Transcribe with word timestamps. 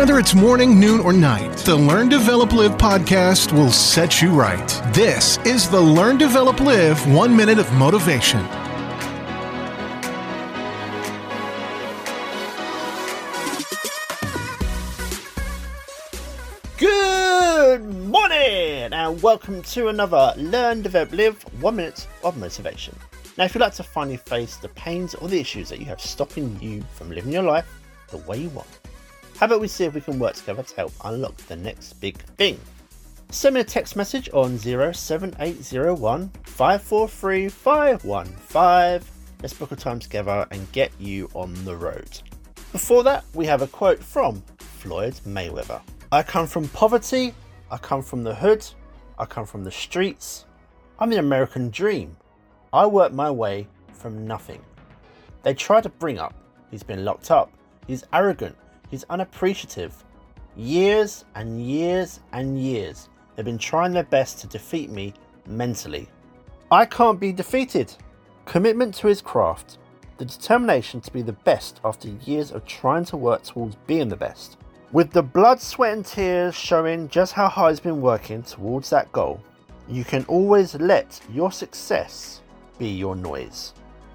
Whether 0.00 0.18
it's 0.18 0.34
morning, 0.34 0.80
noon, 0.80 1.00
or 1.00 1.12
night, 1.12 1.54
the 1.58 1.76
Learn, 1.76 2.08
Develop, 2.08 2.54
Live 2.54 2.78
podcast 2.78 3.52
will 3.52 3.70
set 3.70 4.22
you 4.22 4.30
right. 4.30 4.66
This 4.94 5.36
is 5.44 5.68
the 5.68 5.78
Learn, 5.78 6.16
Develop, 6.16 6.58
Live 6.58 7.06
One 7.12 7.36
Minute 7.36 7.58
of 7.58 7.70
Motivation. 7.74 8.40
Good 16.78 17.84
morning 17.84 18.94
and 18.94 19.22
welcome 19.22 19.60
to 19.64 19.88
another 19.88 20.32
Learn, 20.38 20.80
Develop, 20.80 21.12
Live 21.12 21.42
One 21.62 21.76
Minute 21.76 22.08
of 22.24 22.38
Motivation. 22.38 22.96
Now, 23.36 23.44
if 23.44 23.54
you'd 23.54 23.60
like 23.60 23.74
to 23.74 23.82
finally 23.82 24.16
face 24.16 24.56
the 24.56 24.70
pains 24.70 25.14
or 25.14 25.28
the 25.28 25.38
issues 25.38 25.68
that 25.68 25.78
you 25.78 25.84
have 25.84 26.00
stopping 26.00 26.58
you 26.58 26.82
from 26.94 27.10
living 27.10 27.34
your 27.34 27.42
life 27.42 27.68
the 28.08 28.16
way 28.16 28.38
you 28.38 28.48
want, 28.48 28.66
how 29.40 29.46
about 29.46 29.60
we 29.62 29.68
see 29.68 29.84
if 29.84 29.94
we 29.94 30.02
can 30.02 30.18
work 30.18 30.34
together 30.34 30.62
to 30.62 30.76
help 30.76 30.92
unlock 31.02 31.34
the 31.48 31.56
next 31.56 31.94
big 31.94 32.18
thing? 32.36 32.60
Send 33.30 33.54
me 33.54 33.62
a 33.62 33.64
text 33.64 33.96
message 33.96 34.28
on 34.34 34.58
07801 34.58 36.28
543 36.44 37.48
515. 37.48 39.08
Let's 39.40 39.54
book 39.54 39.72
a 39.72 39.76
time 39.76 39.98
together 39.98 40.46
and 40.50 40.70
get 40.72 40.92
you 41.00 41.30
on 41.32 41.54
the 41.64 41.74
road. 41.74 42.20
Before 42.72 43.02
that, 43.04 43.24
we 43.32 43.46
have 43.46 43.62
a 43.62 43.66
quote 43.66 44.04
from 44.04 44.42
Floyd 44.58 45.14
Mayweather. 45.26 45.80
I 46.12 46.22
come 46.22 46.46
from 46.46 46.68
poverty, 46.68 47.32
I 47.70 47.78
come 47.78 48.02
from 48.02 48.22
the 48.22 48.34
hood, 48.34 48.66
I 49.18 49.24
come 49.24 49.46
from 49.46 49.64
the 49.64 49.70
streets. 49.70 50.44
I'm 50.98 51.08
the 51.08 51.16
American 51.16 51.70
dream. 51.70 52.14
I 52.74 52.84
work 52.84 53.14
my 53.14 53.30
way 53.30 53.68
from 53.94 54.26
nothing. 54.26 54.62
They 55.44 55.54
try 55.54 55.80
to 55.80 55.88
bring 55.88 56.18
up, 56.18 56.34
he's 56.70 56.82
been 56.82 57.06
locked 57.06 57.30
up, 57.30 57.50
he's 57.86 58.04
arrogant, 58.12 58.54
he's 58.90 59.04
unappreciative. 59.10 60.04
Years 60.56 61.24
and 61.34 61.64
years 61.64 62.20
and 62.32 62.60
years, 62.60 63.08
they've 63.34 63.44
been 63.44 63.58
trying 63.58 63.92
their 63.92 64.04
best 64.04 64.40
to 64.40 64.46
defeat 64.46 64.90
me 64.90 65.14
mentally. 65.46 66.08
I 66.70 66.84
can't 66.86 67.20
be 67.20 67.32
defeated. 67.32 67.94
Commitment 68.44 68.94
to 68.96 69.06
his 69.06 69.22
craft, 69.22 69.78
the 70.18 70.24
determination 70.24 71.00
to 71.00 71.12
be 71.12 71.22
the 71.22 71.32
best 71.32 71.80
after 71.84 72.08
years 72.08 72.52
of 72.52 72.66
trying 72.66 73.04
to 73.06 73.16
work 73.16 73.42
towards 73.42 73.76
being 73.86 74.08
the 74.08 74.16
best. 74.16 74.58
With 74.92 75.12
the 75.12 75.22
blood, 75.22 75.60
sweat, 75.60 75.92
and 75.92 76.04
tears 76.04 76.54
showing 76.54 77.08
just 77.08 77.32
how 77.32 77.48
hard 77.48 77.72
he's 77.72 77.80
been 77.80 78.00
working 78.00 78.42
towards 78.42 78.90
that 78.90 79.10
goal, 79.12 79.40
you 79.88 80.04
can 80.04 80.24
always 80.24 80.74
let 80.74 81.20
your 81.30 81.52
success 81.52 82.40
be 82.78 82.88
your 82.88 83.16
noise. 83.16 83.72